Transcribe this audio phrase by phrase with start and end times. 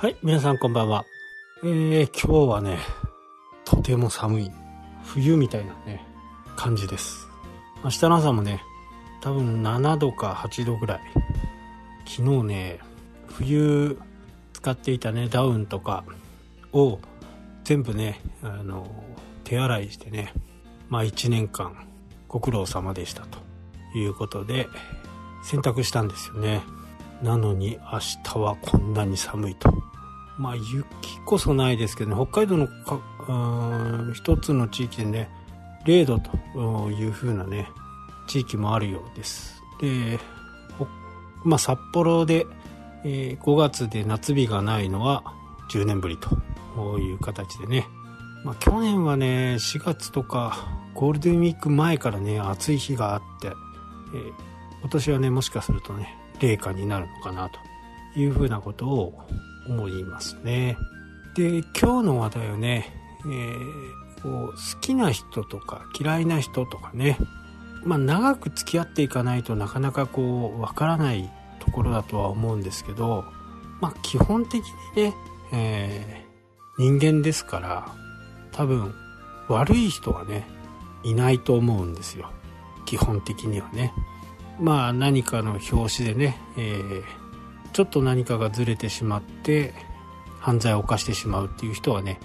[0.00, 1.04] はい、皆さんこんばんは。
[1.64, 2.78] えー、今日はね、
[3.64, 4.50] とても寒い、
[5.02, 6.06] 冬みたいなね、
[6.54, 7.26] 感じです。
[7.82, 8.62] 明日の朝もね、
[9.20, 11.00] 多分7度か8度ぐらい。
[12.06, 12.78] 昨日ね、
[13.26, 13.98] 冬
[14.52, 16.04] 使っていたね、ダウンとか
[16.72, 17.00] を
[17.64, 18.86] 全部ね、あの、
[19.42, 20.32] 手洗いしてね、
[20.88, 21.74] まあ1年間
[22.28, 23.40] ご苦労様でしたと
[23.98, 24.68] いうことで、
[25.42, 26.62] 洗濯したんですよね。
[27.20, 29.87] なのに明日はこんなに寒いと。
[30.38, 33.00] まあ雪こそないですけどね、北海道のか
[34.14, 35.30] 一つの地域でね、
[35.84, 37.68] 0度という風なね、
[38.26, 39.62] 地域もあるようです。
[39.80, 40.18] で、
[41.44, 42.46] まあ札幌で、
[43.04, 45.22] えー、5月で夏日がないのは
[45.70, 47.86] 10年ぶりという形でね、
[48.44, 54.32] まあ、去年はね4月とかゴールデンウィーク前からね暑い日があって、えー、
[54.80, 57.58] 今年はねもしかするとね冷夏になるのかなと
[58.18, 59.14] いうふうなことを
[59.68, 60.78] 思いますね。
[61.34, 62.92] で、今日の話題はね、
[63.26, 67.18] えー、こう好きな人とか嫌いな人とかね、
[67.84, 73.24] まあ長く付き合っていかないとなかなかこうわからないところだとは思うんですけど、
[73.80, 74.64] まあ基本的
[74.96, 75.14] にね、
[75.52, 77.94] えー、人間ですから
[78.52, 78.94] 多分
[79.48, 80.46] 悪い人はね、
[81.04, 82.30] いないと思うんですよ。
[82.84, 83.92] 基本的にはね。
[84.60, 87.04] まあ何かの表紙でね、えー、
[87.78, 89.72] ちょっと何かがずれてしまって
[90.40, 92.18] 犯罪を犯してしまうっていう人はね、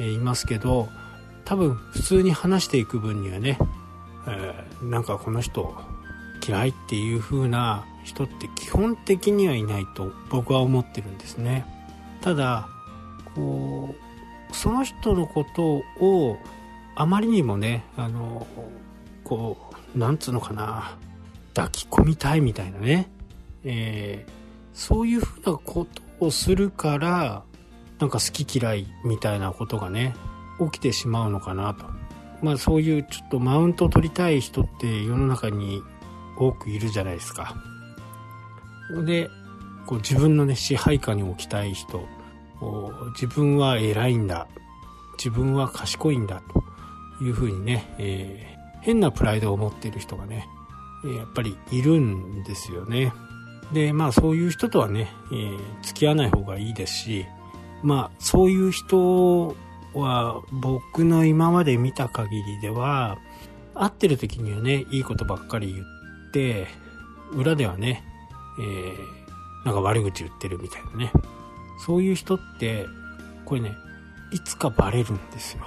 [0.00, 0.88] え、いますけど
[1.44, 3.56] 多分普通に話していく分にはね、
[4.26, 5.76] えー、なんかこの人
[6.44, 11.64] 嫌いっていう風な人って基本的にはいないと僕は思ってるんですね。
[12.20, 12.66] ただ
[13.36, 13.94] こ
[14.50, 16.36] うその人のことを
[16.96, 18.44] あまりにもねあの
[19.22, 19.56] こ
[19.94, 20.96] うなんつうのかな
[21.54, 23.08] 抱き込みたいみたいなね、
[23.62, 24.26] え、
[24.76, 25.86] そういうふうなこ
[26.18, 27.42] とをするから
[27.98, 30.14] なんか好き嫌いみたいなことがね
[30.60, 31.86] 起きてしまうのかなと。
[32.42, 35.82] まあそういうちょっとマウントを取りたい人って世の中に
[36.38, 37.56] 多くいるじゃないですか。
[39.06, 39.30] で
[39.86, 42.06] こう自分のね支配下に置きたい人。
[43.14, 44.46] 自分は偉いんだ。
[45.16, 46.42] 自分は賢いんだ。
[47.18, 50.46] というふうにね、えー、変なプライドを持っている人がね
[51.04, 53.14] やっぱりいるんですよね。
[53.72, 57.26] で、まあそういう人とはね、えー、付き合わない方がいいですし、
[57.82, 59.56] まあそういう人
[59.94, 63.18] は僕の今まで見た限りでは、
[63.74, 66.66] 会ってる時にはね、いいことばっかり言って、
[67.32, 68.02] 裏ではね、
[68.58, 71.12] えー、なんか悪口言ってるみたいなね。
[71.84, 72.86] そういう人って、
[73.44, 73.76] これね、
[74.32, 75.64] いつかバレるんですよ。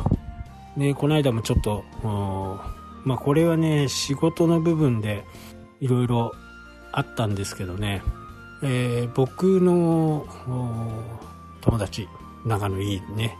[0.75, 1.83] ね、この間もちょっと、
[3.03, 5.25] まあこれはね仕事の部分で
[5.79, 6.31] いろいろ
[6.91, 8.01] あったんですけどね、
[8.63, 10.25] えー、僕の
[11.61, 12.07] 友達
[12.45, 13.37] 仲のいいね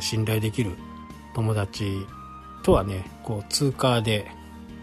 [0.00, 0.72] 信頼できる
[1.34, 2.06] 友達
[2.62, 4.26] とはねこう通過で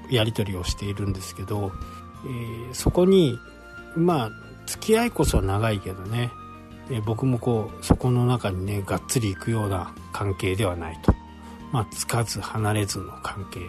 [0.10, 1.72] やり取りをしているんですけど、
[2.26, 3.40] えー、そこに
[3.96, 4.32] まあ
[4.66, 6.32] 付き合いこそ長いけどね、
[6.90, 11.14] えー、僕もこうそこの中にねがっつり行くような関係ではないと
[11.72, 13.62] まあつかず離れずの関係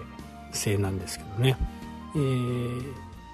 [0.53, 1.57] 性なんですけどね。
[2.15, 2.83] えー、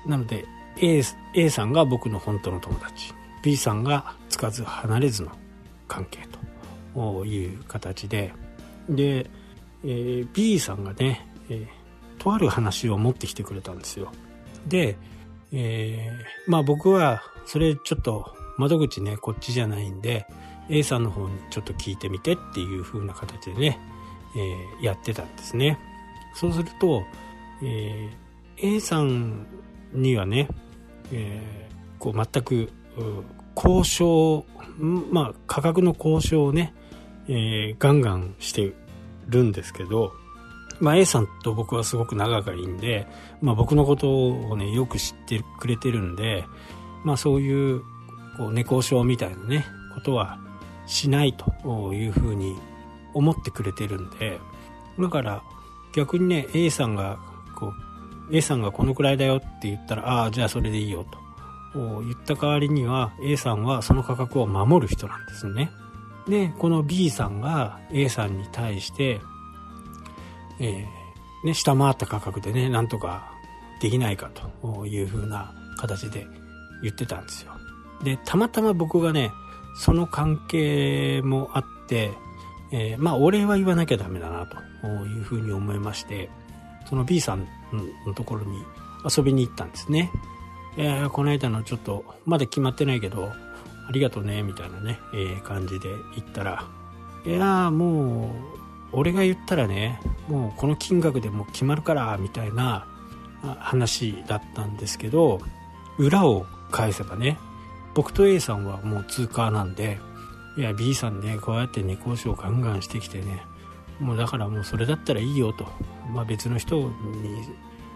[0.07, 0.47] なので
[0.83, 1.03] A,
[1.35, 3.13] A さんが僕の本当の友達。
[3.43, 5.31] B さんがつかず離れずの
[5.89, 6.21] 関係
[6.95, 8.33] という形で。
[8.89, 9.31] で、
[9.85, 14.13] えー、B さんがね、えー、とある話を持ってきてくれたんですよ。
[14.67, 14.97] で、
[15.53, 20.27] えー、まあ僕はそれちょっと窓口ねこっちじゃないんで
[20.69, 23.79] A さんの方にちょっと聞いてみてっていう風な形でね、
[24.81, 25.79] え、やってたんですね。
[26.35, 27.03] そうすると、
[27.63, 29.47] えー、A さん
[29.93, 30.49] にはね、
[31.13, 32.71] えー、こう全く
[33.57, 34.45] 交渉、
[34.79, 36.75] まあ価格の交渉をね、
[37.29, 38.73] えー、ガンガンして
[39.29, 40.13] るんですけど、
[40.81, 43.07] まあ A さんと僕はすごく仲がいいんで、
[43.41, 46.45] まあ僕のことをね、よく知ってくれてるんで、
[47.05, 47.81] まあそういう、
[48.37, 50.39] こう、猫交渉みたいなね、ことは
[50.87, 52.57] しないというふうに
[53.15, 54.41] 思ってくれてるんで、
[54.99, 55.43] だから、
[55.93, 57.19] 逆にね A さんが
[58.33, 61.19] A さんがこのくらいだよって言ったらああじゃあそれでいいよと。
[61.73, 65.71] 言った代わりには A さんはその価格を守る人なんですね。
[66.29, 69.21] でこの B さんが A さんに対して、
[70.59, 73.33] えー、ね、下回った価格でねなんとか
[73.81, 74.31] できないか
[74.63, 76.27] という風な形で
[76.83, 77.53] 言ってたんですよ。
[78.03, 79.31] でたまたま僕がね
[79.77, 82.13] その関係もあって
[82.73, 86.31] えー、まあお礼は言わなきゃダメだなというふうに思いまして
[86.91, 87.49] その B さん
[88.05, 88.63] のところに
[89.09, 90.11] 遊びに行ったんですね、
[90.77, 93.33] えー、この間のちょっとまだ決まってないけど
[93.89, 96.69] ありがとうねみたいなね、えー、感じで言ったら
[97.25, 98.31] いやもう
[98.93, 102.87] 俺が言ったらねもうこの金額でもう決まるからみたいな
[103.59, 105.41] 話だったんですけど
[105.99, 107.39] 裏を返せばね
[107.95, 109.99] 僕と A さんはもう通過なんで
[110.57, 113.45] いや B さんねこうやって猫交渉ガンガンしてきてね
[114.01, 115.67] もうだからもうそれだったらいいよと、
[116.13, 116.91] まあ、別の人に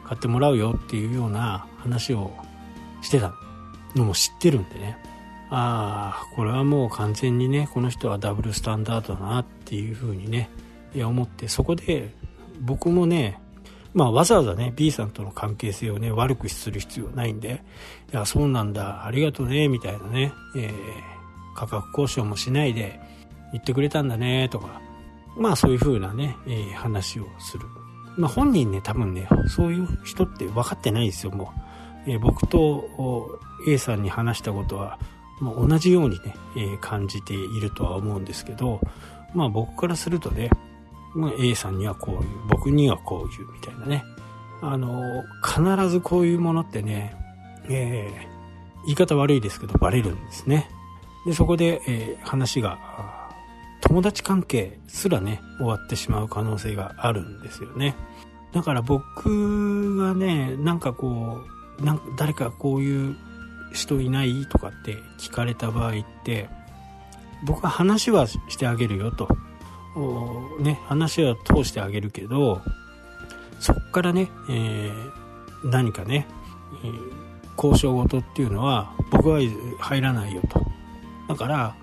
[0.05, 2.33] 買ってもらうよっていうような話を
[3.01, 3.35] してた
[3.95, 4.99] のも知ってるんでね。
[5.51, 10.51] ああこれはもう完全にねこの人はダブルスタンダードだなっていうふうにね
[10.95, 12.13] いや思ってそこで
[12.61, 13.39] 僕もね
[13.93, 17.63] まあわざわざね B さんとの関係性をね悪くする必要ないんで
[18.13, 20.73] いやそうなんだありがとうねみたいなね、えー、
[21.55, 22.99] 価格交渉もしないで
[23.53, 24.81] 言ってくれたんだねとか
[25.37, 27.67] まあそういう風なね、えー、話をする
[28.17, 31.53] まあ本人ね多分ねそういう人って分かってないですよも
[32.07, 34.99] う、えー、僕と A さんに話したことは
[35.41, 38.81] もう同じようにね、えー、感じているとは思うんですけど
[39.35, 40.51] まあ僕からするとね
[41.15, 44.05] まあ、A さんにはこういう、僕にはこういうみたいなね。
[44.61, 47.17] あの、必ずこういうものってね、
[47.69, 50.69] えー、言い方悪いですけどバレるんですね。
[51.25, 53.24] で、そこで、えー、話が、
[53.85, 57.95] 友達関係すらね、終わってしまう可能性があるんですよね。
[58.53, 61.43] だから僕がね、なんかこ
[61.79, 63.17] う、なんか誰かこういう
[63.73, 65.95] 人いないとかって聞かれた場合っ
[66.25, 66.49] て、
[67.45, 69.29] 僕は話はしてあげるよと。
[70.61, 72.63] ね、話は通してあげるけど、
[73.61, 76.27] そっからね、えー、何かね、
[76.83, 77.03] えー、
[77.57, 79.41] 交渉事っていうのは僕は
[79.79, 80.65] 入らないよと。
[81.29, 81.77] だから、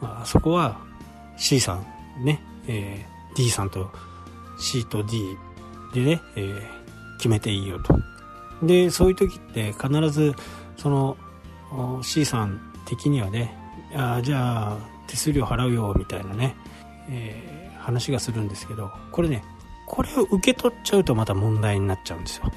[0.00, 0.80] まあ、そこは
[1.36, 3.90] C さんね、えー、D さんと
[4.58, 5.36] C と D
[5.92, 7.98] でね、えー、決めていいよと。
[8.62, 10.34] で、そういう時って必ず
[10.76, 11.16] その
[12.02, 13.56] C さん的にはね、
[13.94, 16.56] あじゃあ手数料払うよみたいなね、
[17.08, 19.44] えー、話がするんですけどこれね
[19.86, 22.52] これを受け取っちゃうとまた問題になっちゃうんですよ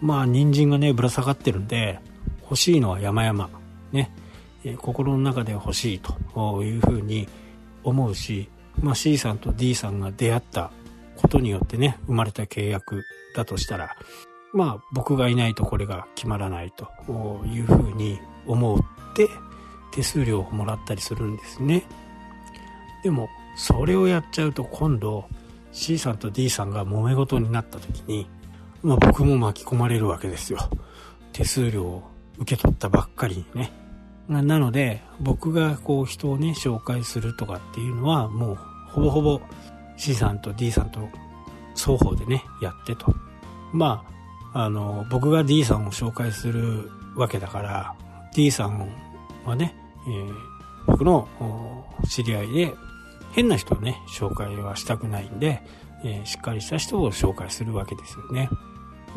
[0.00, 1.98] まあ人参がねぶら下がってるんで
[2.42, 3.50] 欲しいのは山々
[3.92, 4.10] ね、
[4.64, 7.28] えー、心の中で欲しいというふうに
[7.86, 8.50] 思うし、
[8.80, 10.70] まあ、C さんと D さんが出会った
[11.16, 13.04] ことによってね生まれた契約
[13.34, 13.96] だとしたら
[14.52, 16.88] まあ僕がいないとこれが決まらないと
[17.46, 18.78] いうふうに思っ
[19.14, 19.28] て
[19.92, 21.84] 手数料をもらったりするんですね。
[23.02, 25.26] でもそれをやっちゃうと今度
[25.72, 28.28] C さんと D さんが揉め事になった時に、
[28.82, 30.58] まあ、僕も巻き込まれるわけですよ。
[31.32, 33.72] 手数料を受け取ったばっかりにね。
[34.28, 38.58] なので僕がこう人をね紹介するとかっていうのはもう
[38.88, 39.40] ほぼほぼ
[39.96, 41.08] C さんと D さんと
[41.74, 43.14] 双方でねやってと
[43.72, 44.04] ま
[44.52, 47.94] ああの僕が D さんを紹介するわけだから
[48.34, 48.88] D さん
[49.44, 49.74] はね、
[50.06, 50.34] えー、
[50.86, 51.28] 僕の
[52.08, 52.74] 知り合いで
[53.36, 55.62] 変な人をね、紹介はしたくないんで、
[56.02, 58.48] えー、しっかりした人を紹介するわけですよね。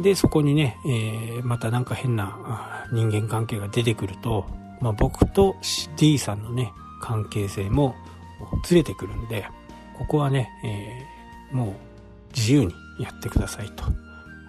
[0.01, 4.45] で、そこにね、えー、またなんか変な人間関係が出てくると、
[4.81, 5.55] まあ、僕と
[5.97, 6.71] D さんのね、
[7.01, 7.95] 関係性も
[8.65, 9.45] ずれてくるんで、
[9.97, 11.73] ここはね、えー、もう
[12.35, 13.83] 自由にやってくださいと。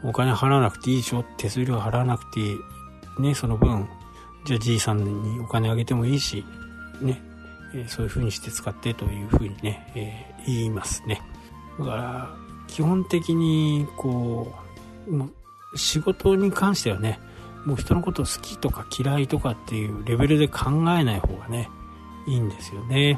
[0.03, 1.25] お金払わなくていいでしょ？
[1.37, 2.45] 手数料払わなくてい
[3.19, 3.23] い。
[3.23, 3.88] ね、その分、
[4.45, 6.45] じゃあ G さんにお金あげてもいいし、
[7.00, 7.21] ね、
[7.75, 11.21] えそういう風にして使ってという風にね、えー、言いますね。
[11.78, 12.31] だから、
[12.66, 14.55] 基本的に、こ
[15.07, 15.28] う、も
[15.75, 17.19] う仕事に関してはね、
[17.64, 21.69] もう人のこと好きとか嫌いとかっていうレベルで考えない方がね、
[22.26, 23.17] いいんですよね。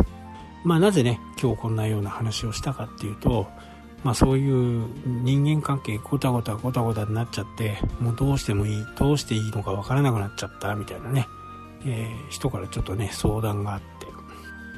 [0.65, 3.47] まあなぜね、今日こんなような話をしたかっていうと、
[4.05, 11.27] まあそういう人間関係ごたごたごたごたになっちゃって、もうどうしてもいい、どうしていいのかわからなくなっちゃったみたいなね、
[11.85, 13.87] えー、人からちょっとね、相談があって、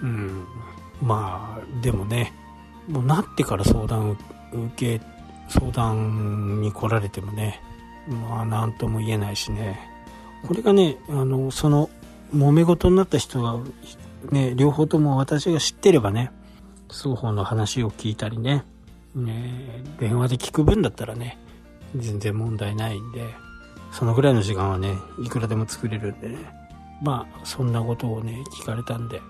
[0.02, 0.44] うん、
[1.02, 2.32] まあでもね
[2.88, 4.16] もうなってから相談
[4.52, 5.04] 受け
[5.48, 7.60] 相談に来られてもね
[8.08, 9.78] まあ何とも言えないしね
[10.46, 11.90] これがねあのその
[12.34, 13.58] 揉め事になった人が
[14.30, 16.30] ね両方とも私が知ってればね
[16.90, 18.64] 双方の話を聞いたりね
[19.14, 21.38] ね電話で聞く分だったらね
[21.96, 23.24] 全然問題ないんで
[23.92, 24.94] そのぐらいの時間はね
[25.24, 26.38] いくらでも作れるんでね
[27.02, 29.20] まあそんなことをね聞かれたんで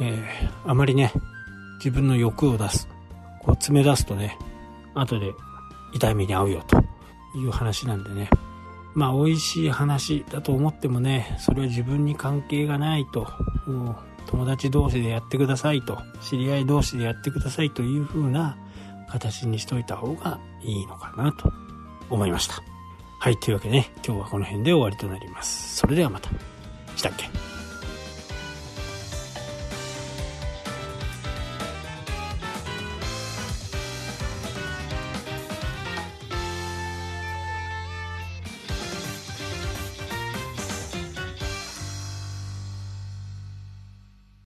[0.00, 1.12] えー、あまりね、
[1.78, 2.88] 自分の欲を出す。
[3.40, 4.38] こう詰め出すとね、
[4.94, 5.32] 後で
[5.94, 6.76] 痛い目に遭うよと
[7.38, 8.28] いう話なんでね。
[8.94, 13.26] まあ美味しい話だと思ってもね、それは自分に関係がないと、
[14.26, 18.56] 友達同士でやってくださいと、知り合い同士でやってくださいという風な
[19.08, 21.52] 形にしといた方がいいのかなと
[22.10, 22.62] 思いました。
[23.18, 25.76] はい、というわけでね、今日はこの辺で終わりとなります。
[25.76, 26.30] それではまた。
[26.96, 27.43] したっけ？